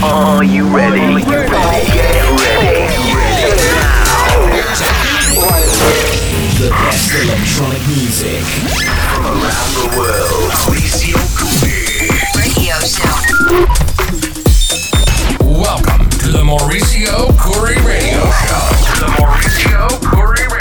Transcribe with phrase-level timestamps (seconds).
[0.00, 1.00] Are you ready?
[1.24, 1.88] Get ready.
[3.66, 4.28] Now.
[6.58, 10.50] The best electronic music From around the world.
[10.52, 12.10] Mauricio Cury.
[12.38, 13.10] Radio Show.
[15.44, 18.70] Welcome to the Mauricio Cury Radio Show.
[19.00, 20.57] The Mauricio Cury Radio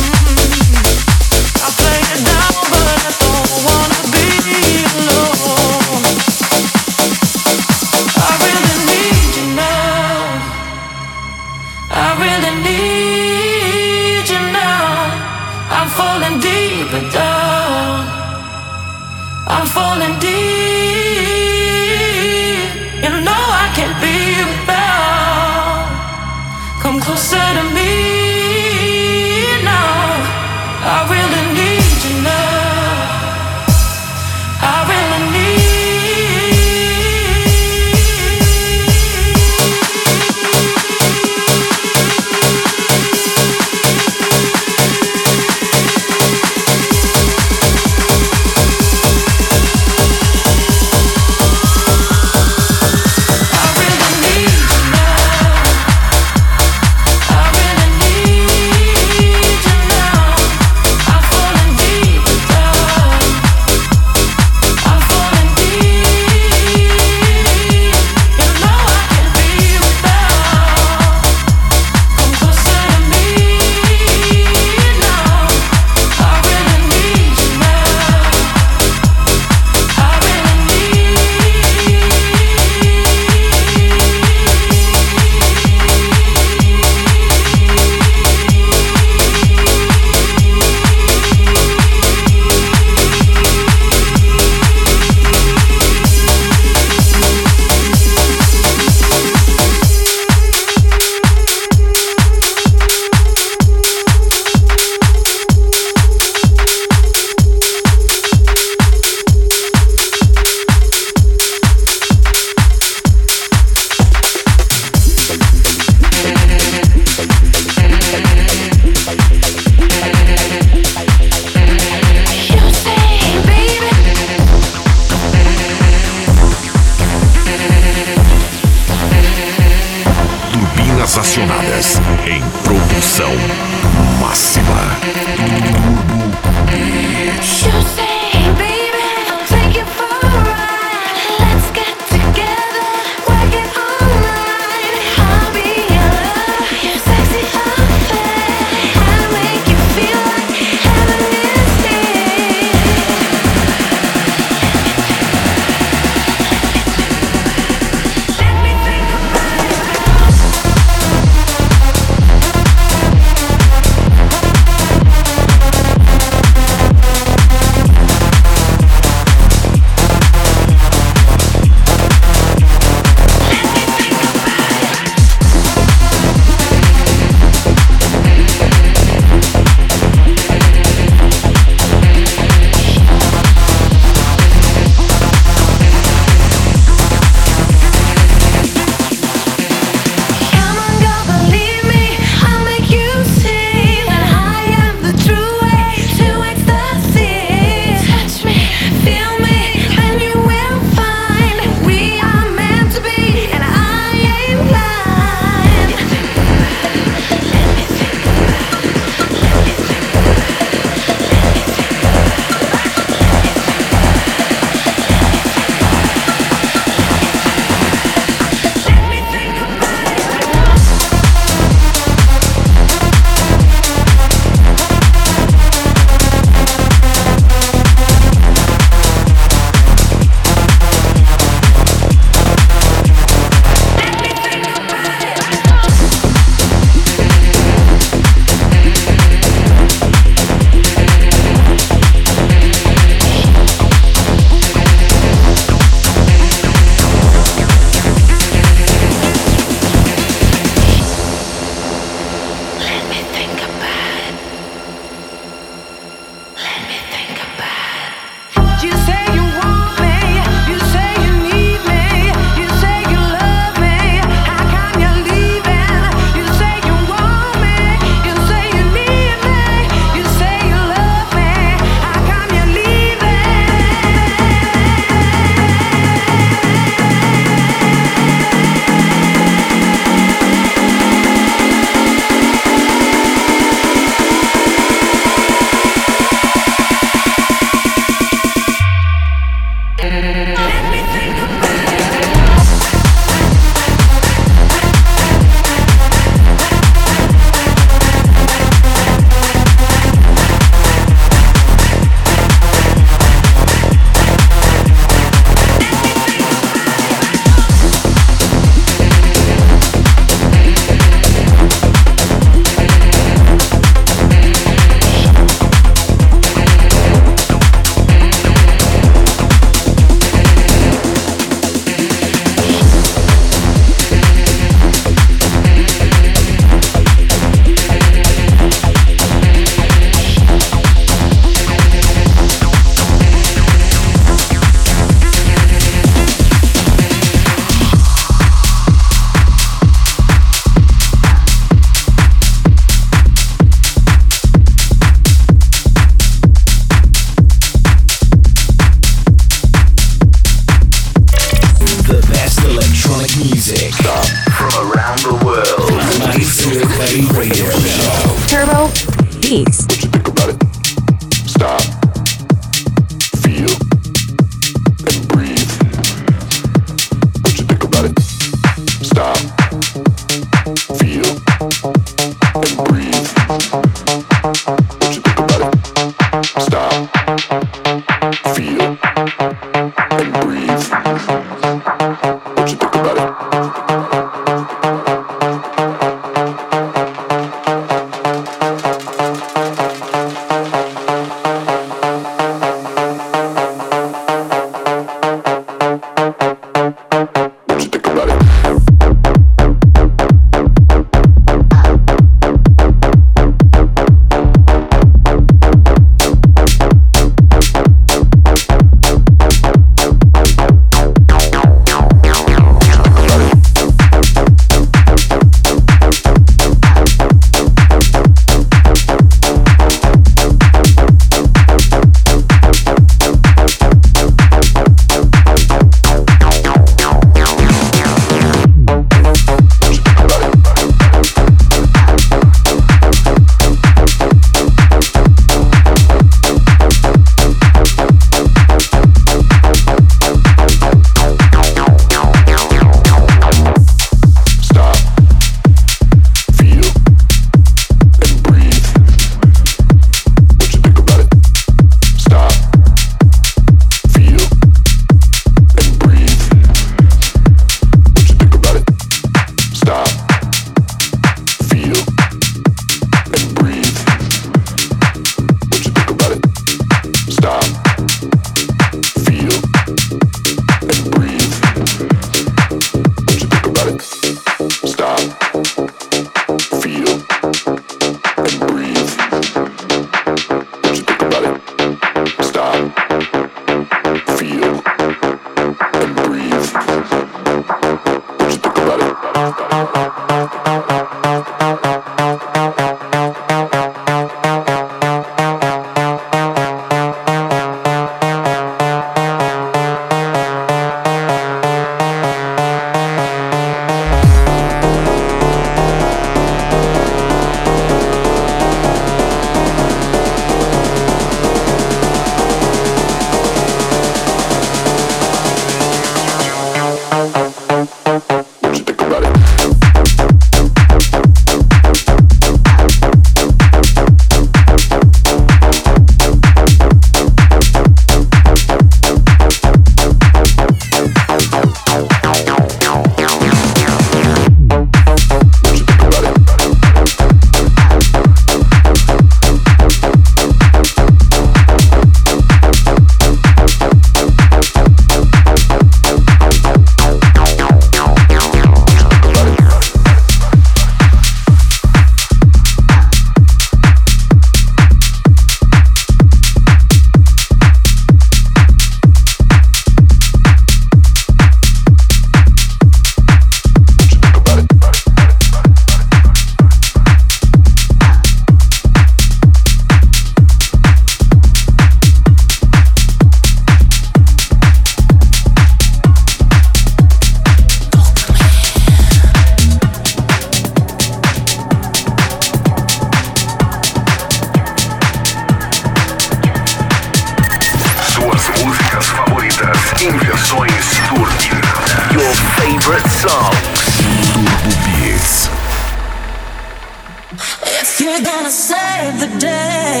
[599.48, 600.00] day,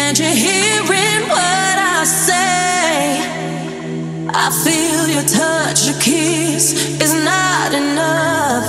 [0.00, 2.94] and you're hearing what I say.
[4.44, 6.64] I feel your touch, your kiss
[7.04, 8.66] is not enough,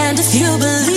[0.00, 0.89] and if you believe.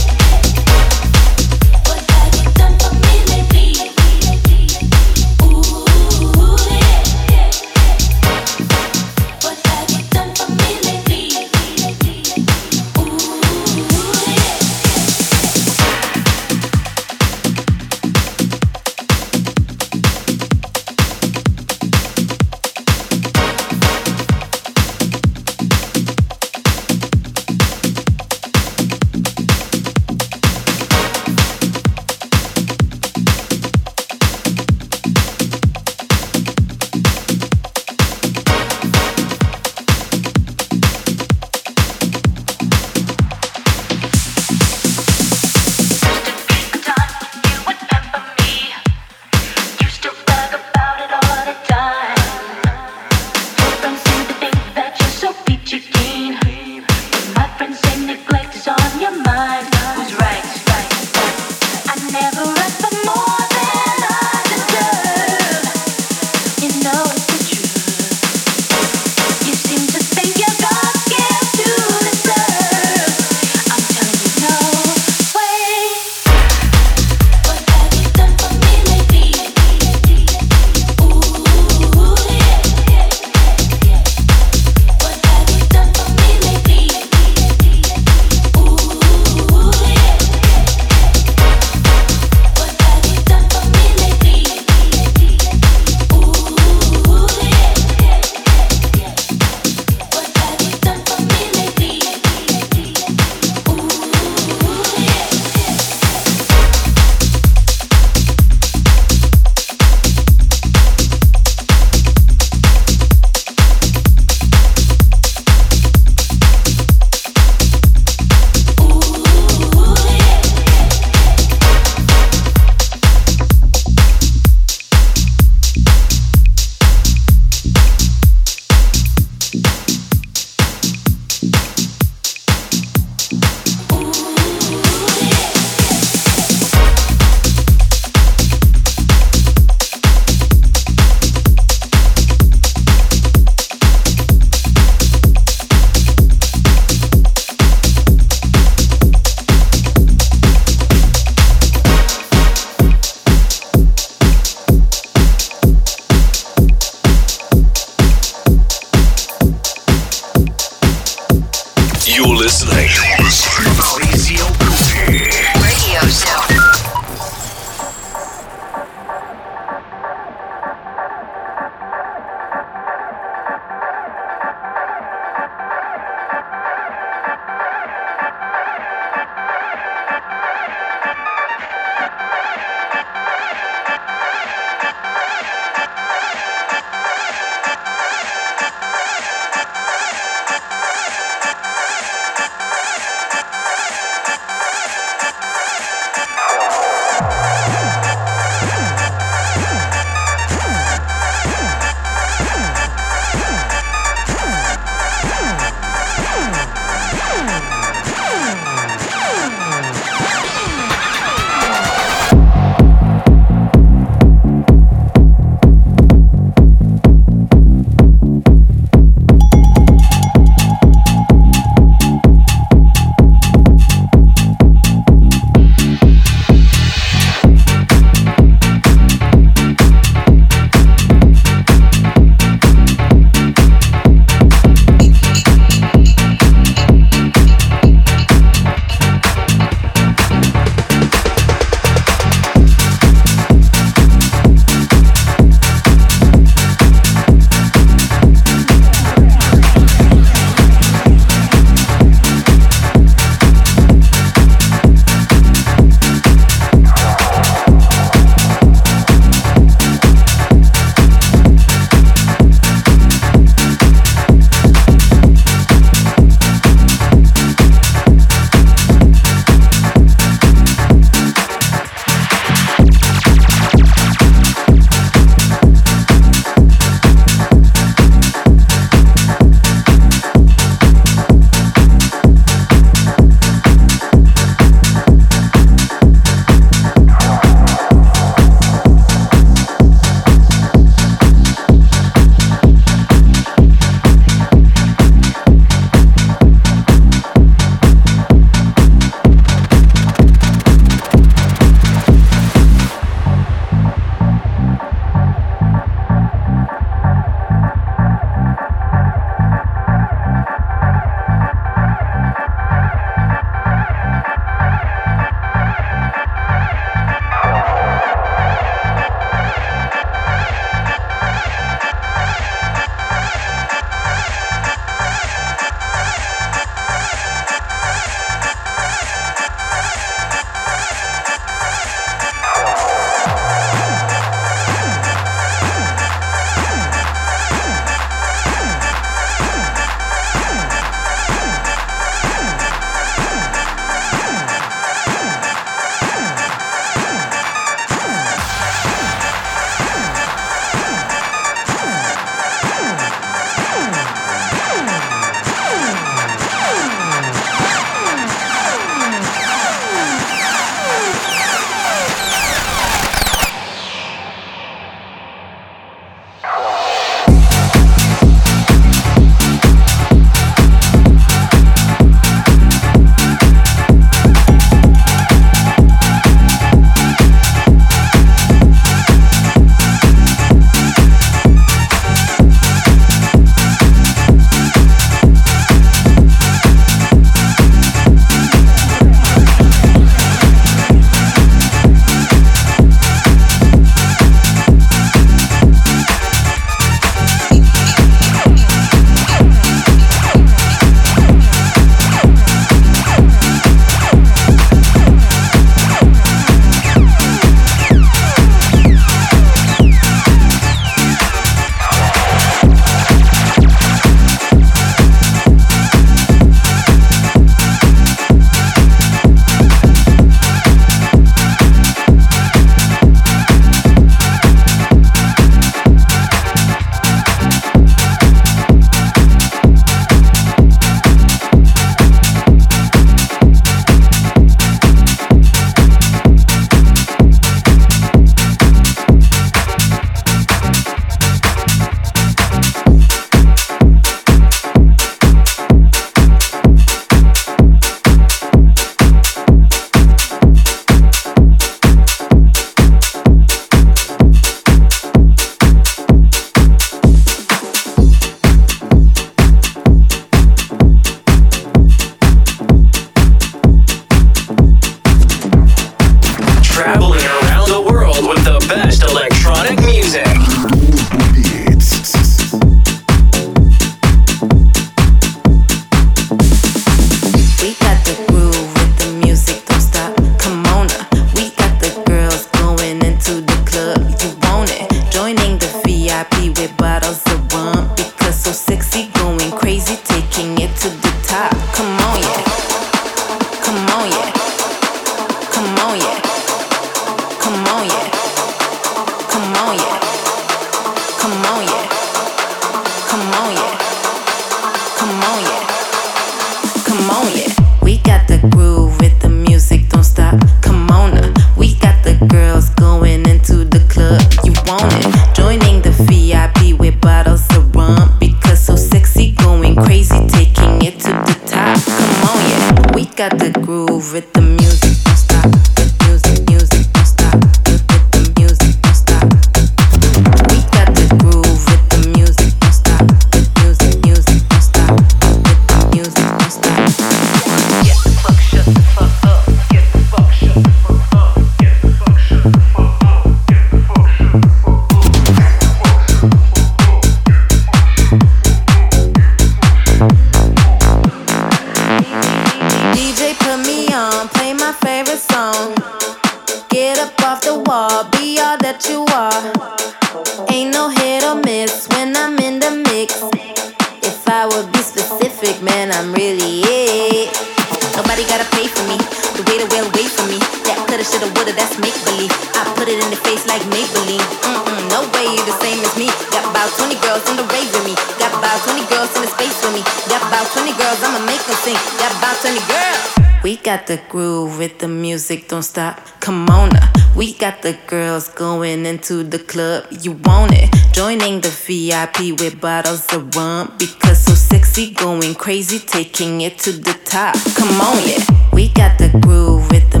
[571.53, 572.31] that's make believe.
[572.55, 574.23] I put it in the face like make believe.
[574.43, 576.07] Mm-mm, no way you the same as me.
[576.31, 577.95] Got about 20 girls in the rave with me.
[578.19, 579.81] Got about 20 girls in the space with me.
[580.07, 581.79] Got about 20 girls, I'ma make them sing.
[581.99, 583.21] Got about 20 girls.
[583.43, 585.99] We got the groove with the music, don't stop.
[586.19, 586.95] Come on, up.
[587.15, 589.87] we got the girls going into the club.
[589.89, 590.69] You want it?
[590.93, 596.71] Joining the VIP with bottles of rum because so sexy, going crazy, taking it to
[596.71, 597.33] the top.
[597.55, 598.23] Come on, yeah.
[598.53, 600.00] We got the groove with the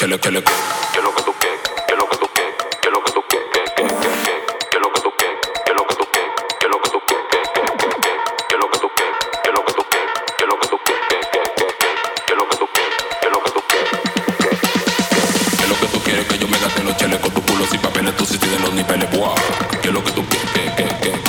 [0.00, 0.52] chale, chale, que,
[0.94, 1.48] que lo que tú que,
[1.86, 4.34] que lo que tú que, que lo que tú que, que, que, que, que,
[4.70, 5.26] que lo que tú que,
[5.66, 6.22] que lo que tú que,
[6.58, 8.12] que lo que tú que, que, que, que, que,
[8.48, 9.04] que lo que tú que,
[9.44, 10.00] que lo que tú que,
[10.38, 11.90] que lo que tú que, que, que, que, que,
[12.24, 12.80] que lo que tú que,
[13.20, 13.76] que lo que tú que,
[14.40, 14.48] que,
[15.58, 17.80] que lo que tú quieres que yo me gaste los chales con tu culo sin
[17.82, 19.34] papeles, tú sí tienes los niveles, buah,
[19.82, 21.19] que lo que tú que, que, que, que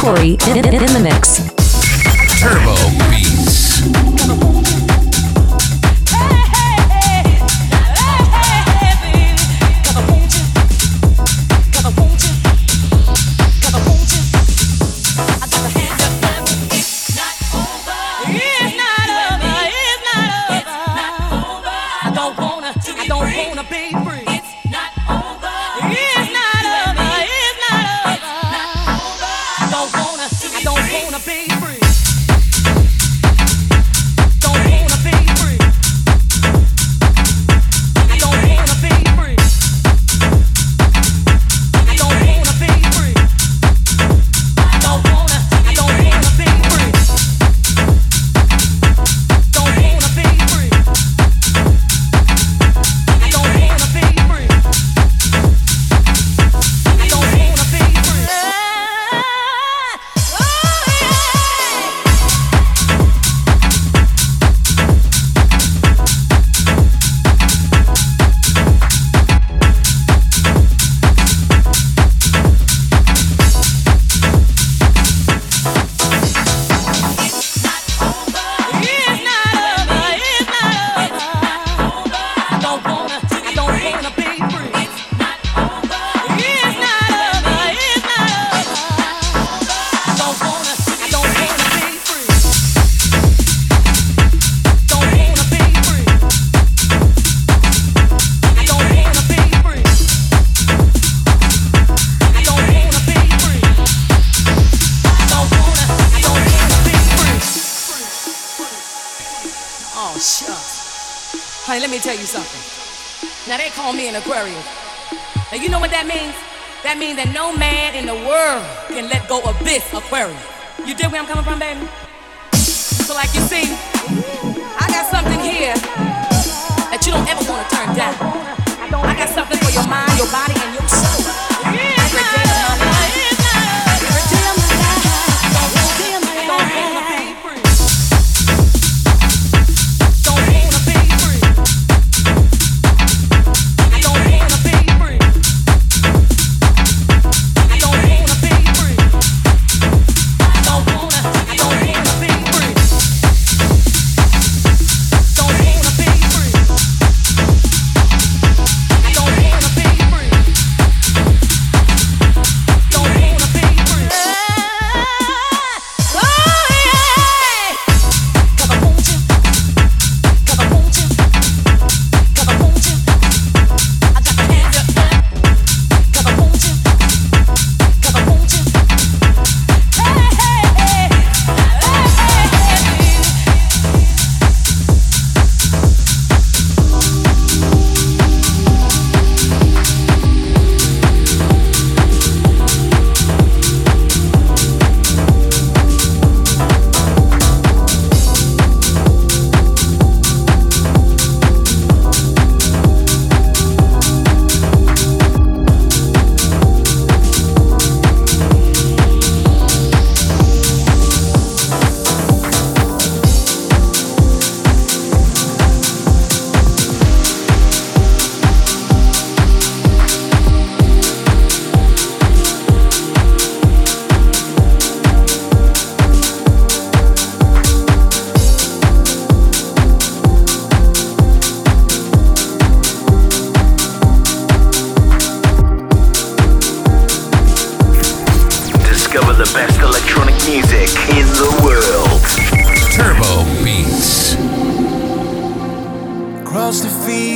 [0.00, 0.69] Corey in,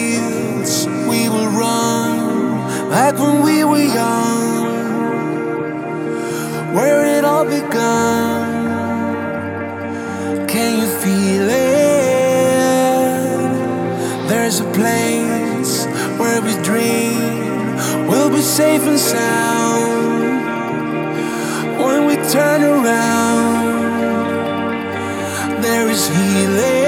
[0.05, 2.17] fields we will run,
[2.91, 4.65] back when we were young,
[6.77, 8.45] where it all began.
[10.53, 11.85] Can you feel it?
[14.31, 15.75] There's a place
[16.21, 20.45] where we dream, we'll be safe and sound
[21.83, 23.65] when we turn around.
[25.63, 26.84] There is healing.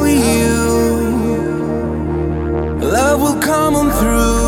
[0.00, 0.56] with you,
[2.96, 4.46] love will come on through.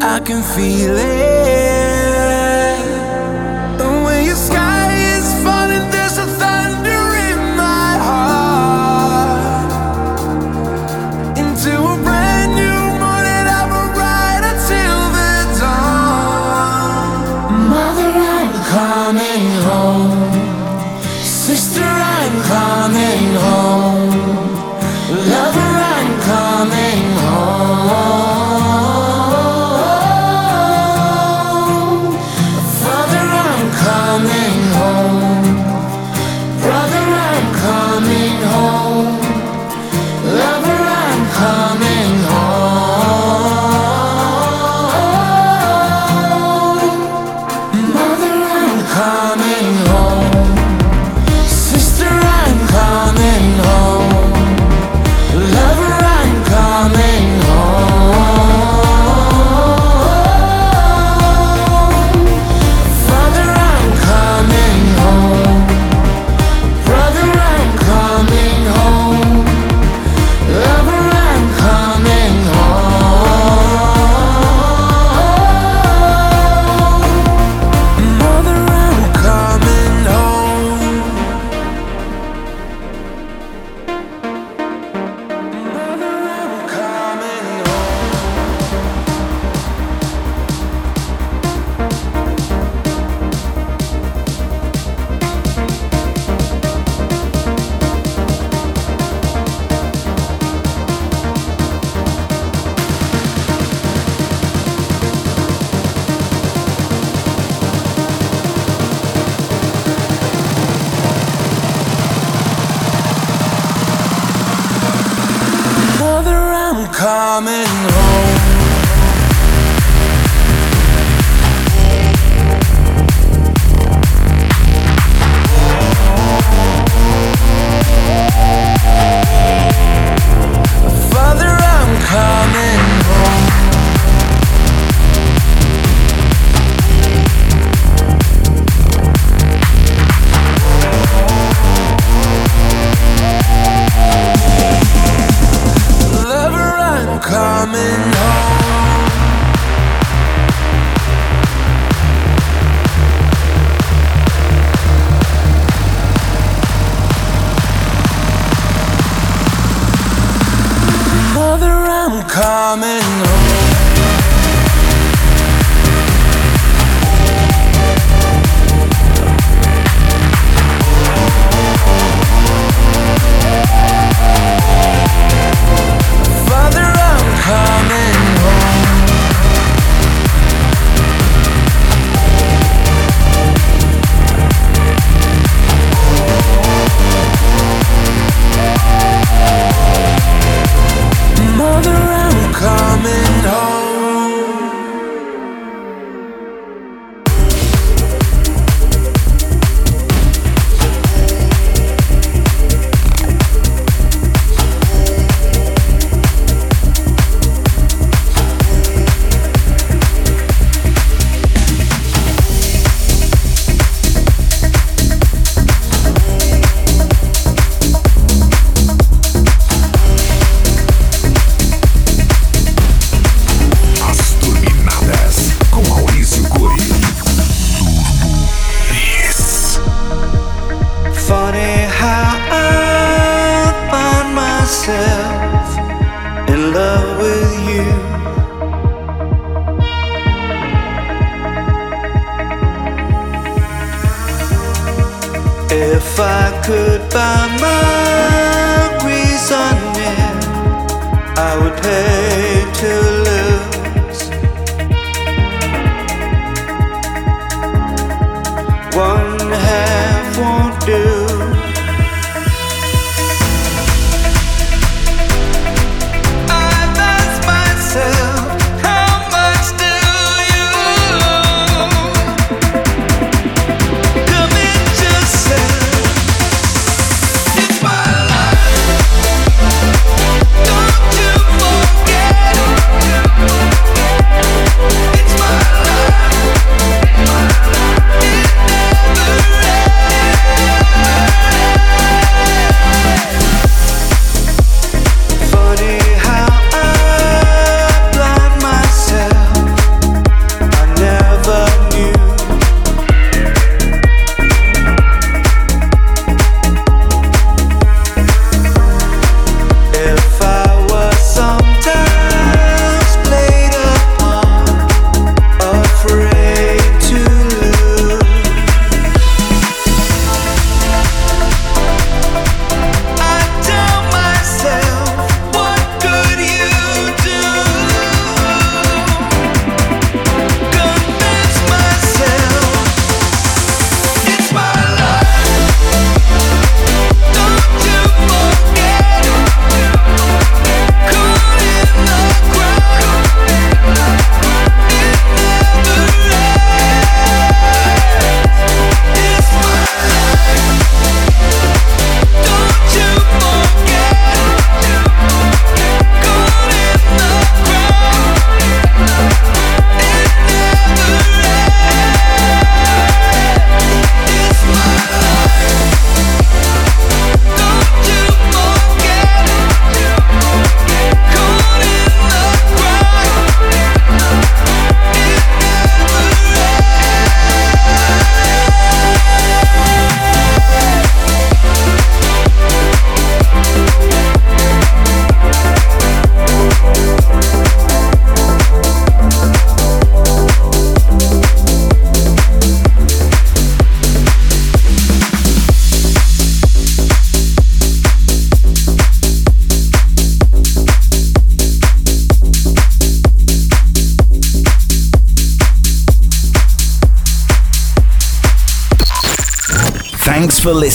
[0.00, 1.79] I can feel it.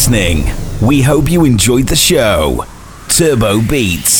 [0.05, 0.45] Listening.
[0.81, 2.65] We hope you enjoyed the show.
[3.07, 4.14] Turbo Beats.